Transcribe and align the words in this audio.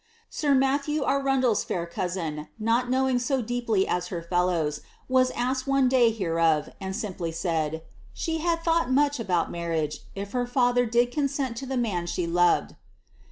itthew 0.31 1.07
Arundel's 1.07 1.63
fair 1.63 1.85
cousin, 1.85 2.47
not 2.57 2.89
knowing 2.89 3.19
so 3.19 3.39
deeply 3.39 3.87
as 3.87 4.07
her 4.07 4.25
If 5.13 5.31
asked 5.35 5.67
one 5.67 5.87
day 5.89 6.09
hereof, 6.09 6.71
and 6.81 6.95
simply 6.95 7.31
said, 7.31 7.73
^ 7.73 7.81
she 8.11 8.39
had 8.39 8.63
thought 8.63 8.87
It 8.89 9.49
marriage, 9.51 9.99
if 10.15 10.31
her 10.31 10.47
father 10.47 10.87
did 10.87 11.11
consent 11.11 11.55
to 11.57 11.67
the 11.67 11.77
man 11.77 12.07
she 12.07 12.25
loved.' 12.25 12.73